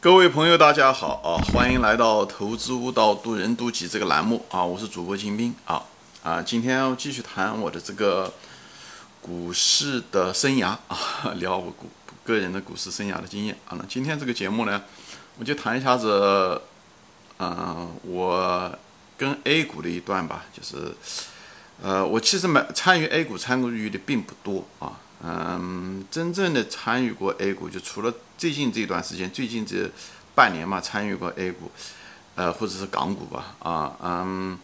[0.00, 1.42] 各位朋友，大家好啊！
[1.52, 4.62] 欢迎来到《投资悟道，渡人渡己》这个栏目啊！
[4.64, 5.82] 我是主播金兵啊
[6.22, 6.40] 啊！
[6.40, 8.32] 今天要继续谈我的这个
[9.20, 10.96] 股市的生涯啊，
[11.40, 11.88] 聊我股
[12.22, 13.74] 个人的股市生涯的经验啊。
[13.76, 14.80] 那今天这个节目呢，
[15.36, 16.62] 我就谈一下子，
[17.40, 18.72] 嗯，我
[19.16, 20.94] 跟 A 股的一段吧，就是
[21.82, 24.92] 呃，我其实买参与 A 股参与的并不多啊。
[25.20, 29.90] 嗯，真正的参与过 A 股，就除了最近这段时间，最近这
[30.32, 31.72] 半年嘛，参与过 A 股，
[32.36, 34.56] 呃，或者是港股吧，啊，嗯，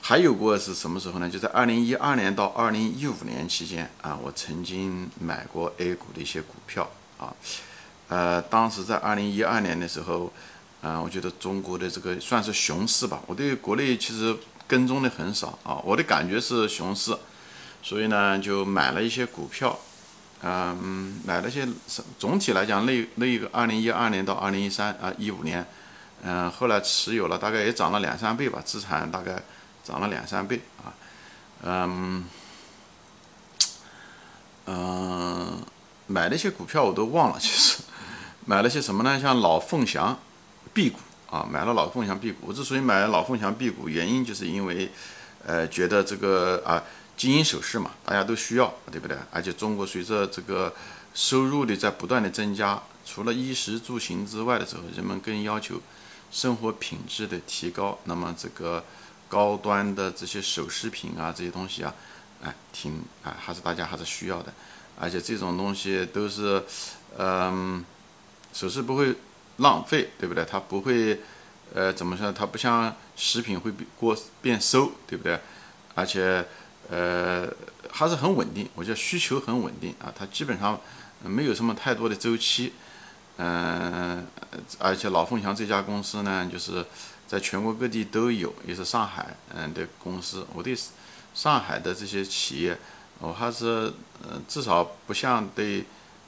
[0.00, 1.28] 还有过是什么时候呢？
[1.28, 7.34] 就在二零一二年到二零一五年期间啊，我曾经买过 A 股的一些股票啊，
[8.08, 10.32] 呃，当时在二零一二年的时候，
[10.80, 14.34] 啊，我觉得中国的这个算是熊市吧，我对国内其实
[14.66, 17.14] 跟踪的很少啊，我的感觉是熊市。
[17.82, 19.78] 所以呢，就买了一些股票，
[20.42, 21.66] 嗯，买了一些。
[22.18, 25.66] 总体来讲，那那个二零一二年到二零一三啊一五年，
[26.22, 29.42] 嗯，后来持有了，大概也涨了两三倍吧，资产大概
[29.82, 30.92] 涨了两三倍啊，
[31.62, 32.24] 嗯，
[34.66, 35.62] 嗯，
[36.06, 37.78] 买了一些股票我都忘了，其实
[38.44, 39.18] 买了些什么呢？
[39.18, 40.18] 像老凤祥
[40.74, 40.98] B 股
[41.30, 42.48] 啊，买了老凤祥 B 股。
[42.48, 44.90] 我之所以买老凤祥 B 股，原因就是因为，
[45.46, 46.82] 呃，觉得这个啊。
[47.20, 49.14] 金银首饰嘛，大家都需要，对不对？
[49.30, 50.74] 而且中国随着这个
[51.12, 55.82] 收入的在不断的增加，除了衣食住行之外的时候，人们更要求
[56.32, 57.98] 生活品质的提高。
[58.04, 58.82] 那么这个
[59.28, 61.94] 高端的这些首饰品啊，这些东西啊，
[62.42, 64.50] 哎，挺哎，还是大家还是需要的。
[64.98, 66.64] 而且这种东西都是，
[67.18, 67.84] 嗯，
[68.54, 69.14] 首饰不会
[69.58, 70.42] 浪费，对不对？
[70.46, 71.20] 它不会，
[71.74, 72.32] 呃，怎么说？
[72.32, 75.38] 它不像食品会过变馊，对不对？
[75.94, 76.46] 而且。
[76.90, 77.48] 呃，
[77.88, 80.80] 还是很稳定，我觉得需求很稳定啊，它基本上
[81.22, 82.72] 没有什么太多的周期，
[83.36, 84.26] 嗯，
[84.76, 86.84] 而且老凤祥这家公司呢，就是
[87.28, 90.44] 在全国各地都有，也是上海嗯的公司。
[90.52, 90.76] 我对
[91.32, 92.76] 上海的这些企业，
[93.20, 93.92] 我还是
[94.24, 95.84] 嗯至少不像对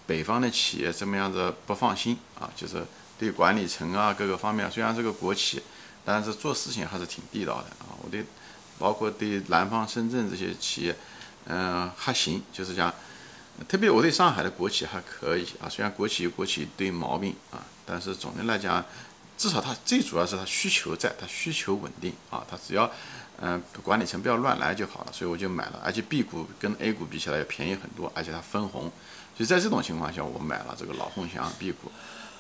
[0.07, 2.85] 北方的企业这么样子不放心啊，就是
[3.19, 5.61] 对管理层啊各个方面，虽然是个国企，
[6.05, 8.25] 但是做事情还是挺地道的啊，我对。
[8.79, 10.97] 包括对南方深圳这些企业，
[11.47, 12.93] 嗯，还行，就是讲，
[13.69, 15.69] 特别我对上海的国企还可以啊。
[15.69, 18.85] 虽然国企有国企一堆毛病啊，但是总的来讲，
[19.37, 22.45] 至少它最主要是它需求在，它需求稳定啊。
[22.51, 22.91] 它只要，
[23.41, 25.13] 嗯，管理层不要乱来就好了。
[25.13, 28.91] 所以我就买了，而且 B 股跟 A 股比起来要便宜很多，而且它分红。
[29.37, 31.91] 所以在这种情况下，我买了这个老凤祥 B 股，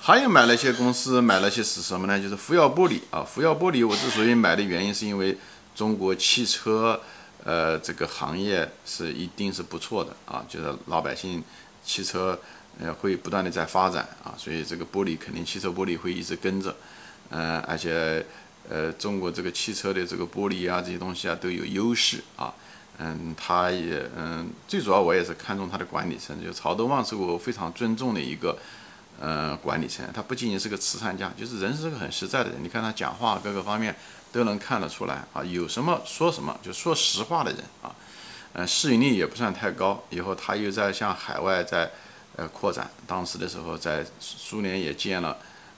[0.00, 2.20] 还有买了一些公司，买了些是什么呢？
[2.20, 3.22] 就是福耀玻璃啊。
[3.22, 5.36] 福耀玻璃我之所以买的原因是因为。
[5.74, 7.00] 中国汽车，
[7.44, 11.42] 呃，这个行业是一定是不错的啊，就是老百姓
[11.82, 12.38] 汽车，
[12.78, 16.76] 呃，会不断的在发展啊，所以这个玻璃肯定汽车玻璃会一直跟着，
[17.30, 18.24] 嗯，而且，
[18.68, 22.54] 呃，中国这个汽车的这个玻璃啊，这些东西啊都有优势啊，
[22.98, 28.56] 嗯，它也，嗯，最主要我也是看中它的管理层，就曹德旺是我非常尊重的一个，
[29.18, 33.96] 呃，管理层，他不仅仅是个慈善家，就是人是个很实在的人，你看他讲话各个方面。
[34.32, 37.94] 都能看得出来啊，有什么说什么，就说实话的人啊，
[38.54, 40.02] 嗯，市盈率也不算太高。
[40.08, 41.90] 以后他又在向海外在
[42.36, 45.36] 呃扩展，当时的时候在苏联也建了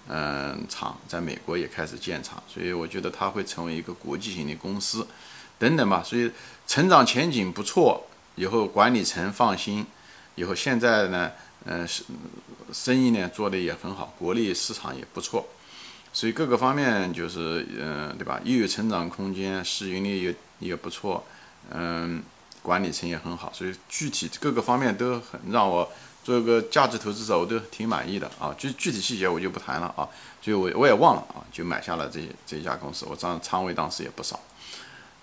[0.08, 5.06] 嗯厂，在美国也开始建厂，所以我觉得他会成为一个国际型的公司
[5.58, 6.02] 等等吧。
[6.04, 6.30] 所以
[6.66, 9.84] 成长前景不错，以后管理层放心，
[10.36, 11.32] 以后现在呢，
[11.64, 12.04] 嗯，是
[12.72, 15.46] 生意呢做的也很好，国内市场也不错。
[16.14, 18.40] 所以各个方面就是，嗯，对吧？
[18.44, 21.26] 又有成长空间，市盈率也也不错，
[21.70, 22.22] 嗯，
[22.62, 25.90] 管理层也很好，所以具体各个方面都很让我
[26.22, 28.54] 做一个价值投资者，我都挺满意的啊。
[28.56, 30.08] 具具体细节我就不谈了啊，
[30.40, 34.38] 就我我也忘了啊，就买下了这这家公司，我仓仓位当时也不少，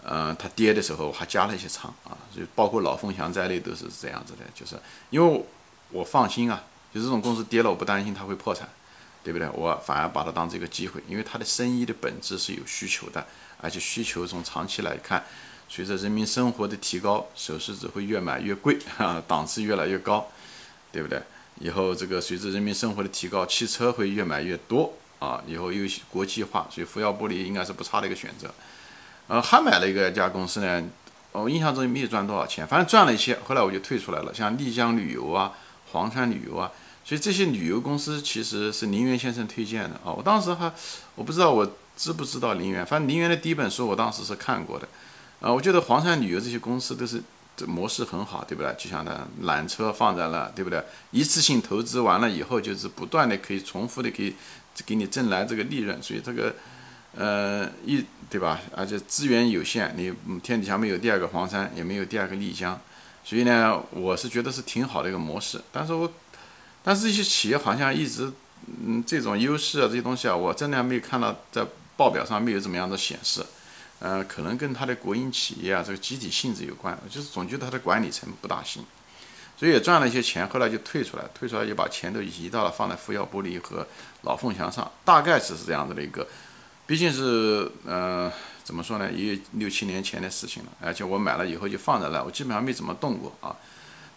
[0.03, 4.75] 嗯，它跌的时候我还加了一些仓啊，就包括老凤祥在内都是这样子的，就是
[5.09, 5.45] 因为
[5.89, 6.61] 我放心啊，
[6.93, 8.67] 就这种公司跌了，我不担心它会破产。
[9.23, 9.47] 对不对？
[9.53, 13.25] 我反而把它当这个机会，因为它的生意的本质是有需求的，
[13.59, 15.23] 而且需求从长期来看，
[15.69, 20.27] 随着人民生活的提高，首饰只会越买越贵， 啊，档次越来越高，
[20.91, 21.21] 对不对？
[21.59, 28.51] 以后这个随着人民生活的提高，汽车会越买越多，啊，以后又国际化，所以福耀玻璃应该是不差的一个选择。
[29.27, 30.83] 呃，还买了一个家公司呢，
[31.31, 35.53] 我印象中没有赚多少钱，反正赚了一些，后来我就退出来了，像丽江旅游啊、
[35.91, 36.71] 黄山旅游啊。
[37.03, 40.71] 所以这些旅游公司其实是林园先生推荐的啊，我当时还
[41.15, 44.87] 我不知道我知不知道林园，反正林园的第一本书我当时是看过的，
[45.39, 47.21] 啊，我觉得黄山旅游这些公司都是
[47.57, 48.73] 这模式很好，对不对？
[48.77, 50.81] 就像它缆车放在那，对不对？
[51.11, 54.33] 一次性投资完了以后，就是不断的可以重复的可以
[54.85, 56.55] 给你挣来这个利润，所以这个
[57.13, 58.61] 呃一对吧？
[58.73, 62.79] 而且资源有限，你天底下没有第二个黄山，也没有第二个丽江，
[63.23, 65.61] 所以呢，我是觉得是挺好的一个模式。
[65.71, 66.09] 但是我
[66.83, 68.31] 但是这些企业好像一直
[68.85, 73.45] 嗯这种优势啊这些东西啊，我真的还没有看到在报表上没有怎么样的显示。
[73.99, 76.97] 呃，可能跟它的国营企业啊，这个集体性质有关。
[77.07, 78.83] 就是总觉得它的管理层不大行，
[79.55, 83.85] 所以也赚了一些钱，后来就退出来，退出来也把钱都移到了放在福耀玻璃和
[84.23, 86.27] 老凤祥上，大概是是这样子的一个。
[86.87, 88.31] 毕竟是，呃，
[88.63, 93.55] 怎么说呢，也有六七年前的事情了，而且我买了以后就放在那，我基本上没怎么动过啊。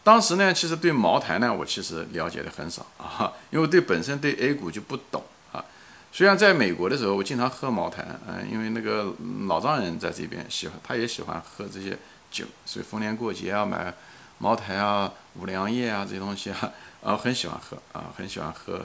[0.04, 5.64] 当时呢，其实对茅台呢，我其实了解的很少啊，因为对本身对 A 股就不懂啊。
[6.12, 9.12] 虽然在美国的时候，我经常喝茅台，嗯，因为那个
[9.48, 11.98] 老丈人在这边喜欢，他也喜欢喝这些
[12.30, 13.92] 酒，所以逢年过节啊买
[14.36, 15.10] 茅台啊、
[15.40, 16.70] 五粮液啊这些东西啊，
[17.02, 18.82] 啊很喜欢喝啊，很喜欢喝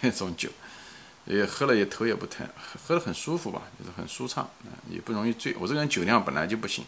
[0.00, 0.48] 这种酒，
[1.24, 2.46] 也喝了也头也不疼，
[2.86, 4.48] 喝得很舒服吧，就是很舒畅，
[4.88, 5.56] 也不容易醉。
[5.58, 6.84] 我这个人酒量本来就不行，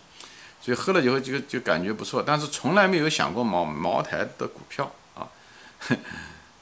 [0.60, 5.28] 所以喝了以后就就感觉不错，但是从来没有想过茅茅台的股票啊。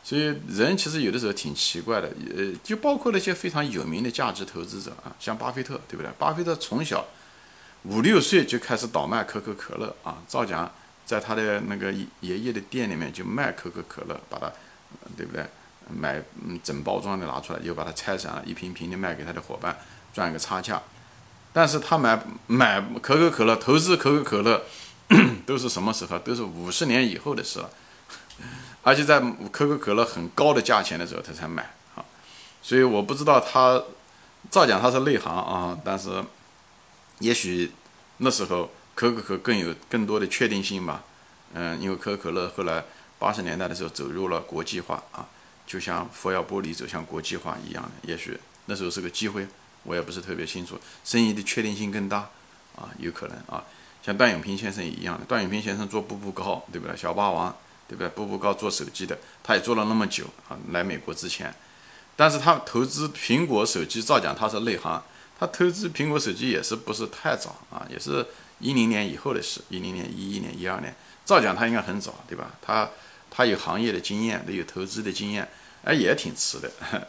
[0.05, 6.13] 所以人其实有的时候挺奇怪的，呃，就包括那些非常有名的价值投资者啊，像巴菲特，对不对？
[6.19, 7.03] 巴菲特从小
[7.85, 10.71] 五六岁就开始倒卖可口可乐啊，照讲
[11.07, 14.53] 在他的那个爷爷的店里面就卖可口可乐，把它，
[15.17, 15.43] 对不对？
[15.89, 19.75] 买嗯整包装的拿出来，又把它拆散了，一瓶瓶的卖给他的伙伴，
[20.13, 20.83] 赚个差价。
[21.55, 24.63] 但是他买买可口可乐，投资可口可乐
[25.47, 26.19] 都是什么时候？
[26.19, 27.71] 都是五十年以后的事了。
[28.83, 29.21] 而且在
[29.51, 31.63] 可口可乐很高的价钱的时候，他才买
[31.95, 32.05] 啊，
[32.61, 33.83] 所以我不知道他，
[34.51, 36.23] 照讲他是内行啊，但是，
[37.21, 37.71] 也许
[38.19, 41.03] 那时候可口可更有更多的确定性吧，
[41.55, 42.85] 嗯，因为可口可乐后来
[43.19, 45.25] 八十年代的时候走入了国际化啊，
[45.67, 49.47] 就像佛耀玻璃走向国际化一样的，也许那时候是个机会，
[49.85, 52.29] 我也不是特别清楚，生意的确定性更大
[52.77, 53.65] 啊，有可能啊，
[54.03, 56.97] 像段永平先生也一样的，段永平先生做步步高，对不对？
[56.97, 57.57] 小霸王。
[57.87, 58.09] 对不对？
[58.09, 60.57] 步步高做手机的，他也做了那么久啊。
[60.71, 61.55] 来美国之前，
[62.17, 65.05] 但是他投资苹果手机，照讲他是内行。
[65.39, 67.87] 他投资苹果手机也是不是太早啊？
[67.91, 68.27] 也是
[68.59, 70.97] 一零年以后的事，一零年、一一年、一二年，
[71.27, 72.55] 照讲他应该很早，对吧？
[72.63, 72.89] 他
[73.31, 75.47] 他有行业的经验，都有投资的经验，
[75.85, 76.71] 哎，也挺迟的。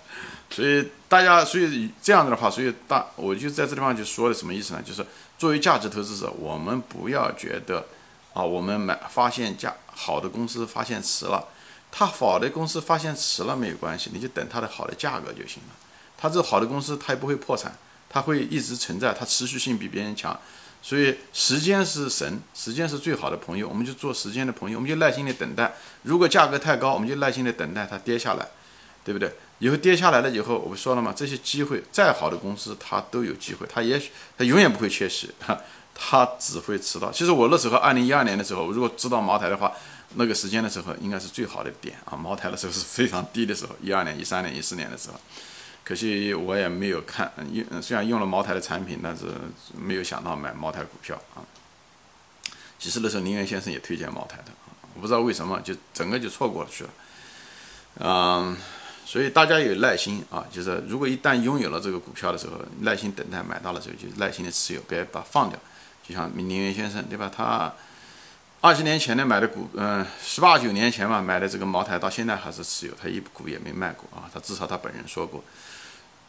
[0.49, 4.81] 所以大家，所以这样子的话，所以大我就在这地方就说的什么意思呢？
[4.85, 5.05] 就是
[5.37, 7.85] 作为价值投资者，我们不要觉得。
[8.35, 11.47] 啊，我们买发现价好的公司发现迟了，
[11.89, 15.75] 它好的公司发现迟了没有关系，你就等它的好的价格就行了。
[16.17, 17.73] 它这好的公司它也不会破产，
[18.09, 20.37] 它会一直存在，它持续性比别人强。
[20.81, 25.73] 所以时间是神，时间是最好的朋友，我们就做时间的朋友，我们就耐心的等待。
[26.03, 28.45] 如果价格太高，我们就耐心的等待它跌下来，
[29.05, 29.33] 对不对？
[29.59, 35.57] 以后跌下来了以后，我不说了嘛，这些机会再好的公司它都有机会，它也许它永远不会缺席哈。
[35.97, 37.09] 它只会迟到。
[37.09, 39.71] 其实我那时候，二零一二年的时候，如果知道茅台的话，
[40.15, 42.17] 那个时间的时候应该是最好的点啊。
[42.17, 45.15] 茅台的时候是非常低的时候，一二年、一三年、一四年的时候。
[45.85, 49.23] 可惜我也没有看，用虽然用了茅台的产品，但是
[49.73, 51.39] 没有想到买茅台股票啊。
[52.77, 56.89] 其实那时候宁远先生也推荐茅台的啊，我不知道为什么就整个就错过去了。
[57.99, 58.57] 嗯，
[59.05, 65.59] 所以大家有耐心啊，就是如果一旦拥有了这个股票的时候，耐心等待买到了之后，就耐心的持有，别把它放掉。
[66.07, 67.31] 就像宁远先生，对吧？
[67.33, 67.71] 他
[68.61, 74.29] 二十年前呢买的股，嗯，十八九年前嘛买的这个茅台，到现在还是持有，他一股也没卖过啊。
[74.33, 75.43] 他至少他本人说过。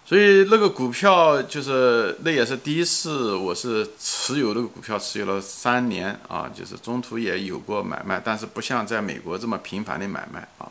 [0.04, 10.70] 所以那个股票就是那也是第一次，我是持有那个股票，持有了三年啊，就是中途也有过买卖，但是不像在美国这么频繁的买卖啊。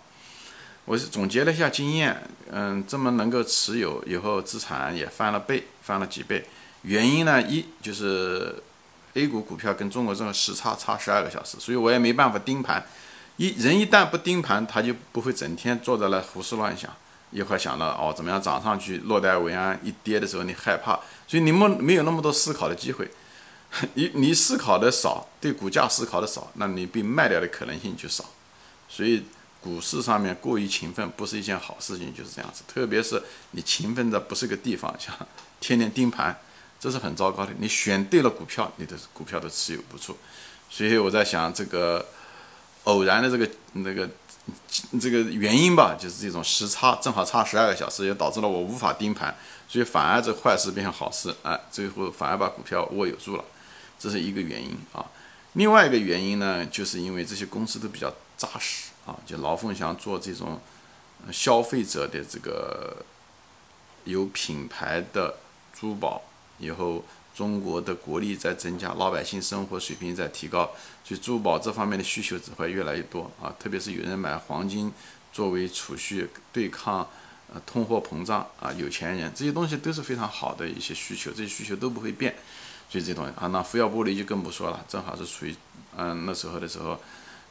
[0.86, 2.16] 我是总结了一下经验，
[2.52, 6.46] 嗯，这么能够持有以后，资产也翻了倍，翻了几倍。
[6.84, 8.56] 原因呢，一就是。
[9.18, 12.86] A 股股票跟中国这个时差差十二个小时，所以我也没办法盯盘。
[13.38, 16.94] 一人一旦不盯盘，他就不会整天坐在那胡思乱想，
[17.32, 23.10] 一会儿想到哦怎么样涨上去，落袋为安；一跌的时候你害怕，所以你们没有那么多思考的机会。
[23.96, 28.26] 你你思考的少，对股价思考的少，那你被卖掉的可能性就少。
[28.90, 29.24] 所以
[29.66, 32.62] 股市上面过于勤奋不是一件好事情，就是这样子。
[32.68, 33.20] 特别是
[33.52, 35.12] 你勤奋的不是个地方，像
[35.60, 36.40] 天天盯盘。
[36.80, 37.52] 这是很糟糕的。
[37.58, 40.16] 你选对了股票，你的股票都持有不住。
[40.70, 42.06] 所以我在想，这个
[42.84, 44.08] 偶然的这个那个
[45.02, 49.36] 这个原因吧，就是这种时差正好差十二个小时，也导致了我无法盯盘，
[49.68, 53.44] 所以反而这坏事变成好事，哎，最后反而把股票握有住了，
[53.98, 55.04] 这是一个原因啊。
[55.54, 60.60] 另外一个原因呢，就是因为这些公司都比较扎实啊，就老凤祥做这种
[61.32, 62.98] 消费者的这个
[64.04, 65.36] 有品牌的
[65.74, 66.22] 珠宝，
[66.58, 70.72] 以后中国的国力在增加，老百姓生活水平在提高，
[71.04, 74.92] 所以珠宝这方面的需求只会越来越多啊，特别是有人买黄金
[75.32, 77.08] 作为储蓄，对抗
[77.54, 82.36] 呃通货膨胀啊，有钱人这些东西都是非常好的一些需求，这些需求都不会变。
[82.88, 85.56] 所以这东西啊，那福耀玻璃就更不说了，正好是处于，
[85.98, 86.98] 嗯，那时候的时候，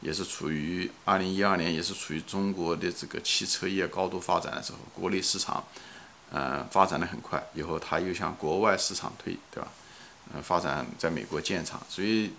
[0.01, 5.63] 也是处于二零一二年，也是处于中国的这个汽车业高度发展的时候，国内市场，
[6.31, 9.71] 呃，发展的很快，以后他又向国外市场推，对吧？
[10.33, 12.31] 嗯，发展在美国建厂，所以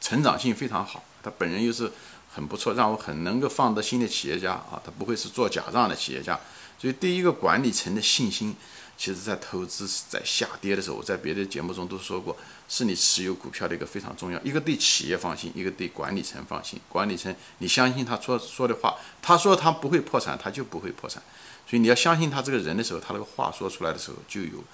[0.00, 1.04] 成长性非常好。
[1.22, 1.90] 他本人又是
[2.32, 6.38] 很不错，让我很能够放得心的企业家啊，他不会是做假账的企业家。
[6.78, 8.54] 所以对一个管理层的信心。
[8.98, 12.36] 其实，在投资在下跌的时候，我在别的节目中都说过，
[12.68, 16.80] 是你持有股票的一个非常重要，一个对企业放心，一个对管理层放心。
[16.88, 21.22] 管理层，你相信他说说的话，他说他不会破产，他就不会破产。
[21.64, 24.64] 所以你要相信他这个人的时候，他那个话说出来的时候就有，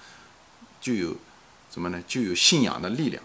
[0.81, 1.15] 就有
[1.71, 2.03] 什么呢？
[2.07, 3.21] 就有信仰的力量。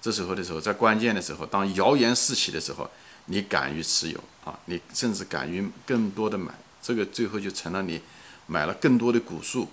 [0.00, 2.88] 这时候的时候，在关键的时候，当谣言四起的时候，
[3.24, 8.00] 你敢于持有啊，你甚至敢于更多的买，这个最后就成了你
[8.46, 9.68] 买了更多的股数。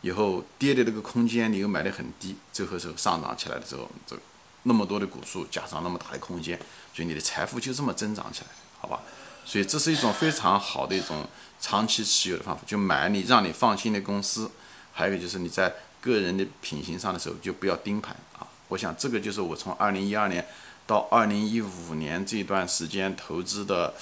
[0.00, 4.16] 以后跌的那个空间你又买的很低，最后时候上涨起来的时候，这
[4.62, 6.58] 那么多的股数加上那么大的空间，
[6.94, 8.46] 所以你的财富就这么增长起来，
[8.80, 9.00] 好吧？
[9.44, 11.26] 所以这是一种非常好的一种
[11.58, 14.50] 长期持有的方法，就买你让你放心的公司。
[14.92, 18.46] 还有就是你在个人的品行上的时候就不要盯盘啊。
[18.68, 20.46] 我想这个就是我从二零一二年
[20.86, 23.94] 到二零一五年这段时间投资的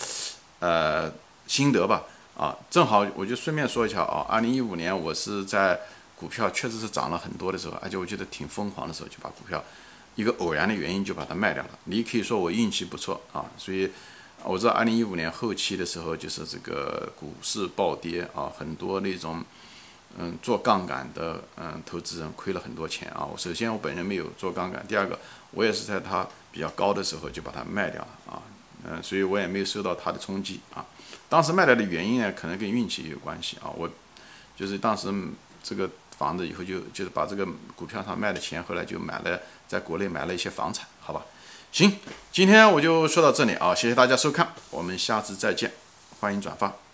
[0.59, 1.13] 呃
[1.47, 2.03] 心得吧。
[2.37, 5.81] 啊，正好我就顺便说一下啊，二零一五年我是在
[6.15, 9.63] 股票确实是涨了很多的时候，而且我觉得挺疯狂的时候，就把股票
[10.17, 11.71] 一个偶然的原因就把它卖掉了。
[11.85, 13.91] 你可以说我运气不错啊，所以
[14.45, 19.43] 我知道二零一五年后期的时候，就是这个股市暴跌啊，很多那种
[20.19, 23.29] 嗯做杠杆的嗯投资人亏了很多钱啊。
[23.37, 25.19] 首先我本人没有做杠杆，第二个
[25.53, 28.43] 我也是在它比较高的时候就把它卖掉了啊，
[28.89, 30.85] 嗯，所以我也没有受到它的冲击啊。
[31.29, 33.69] 当时卖掉的原因呢，可能跟运气也有关系啊。
[33.77, 33.91] 我
[34.57, 35.13] 就是当时
[35.63, 41.23] 这个房子以后就就是把这个股票上卖的钱，后来就买了在国内买了一些房产，好吧？
[41.73, 41.99] 行，
[42.31, 45.73] 今天我就说到这里啊，谢谢大家收看，我们下次再见，
[46.21, 46.86] 欢迎转发。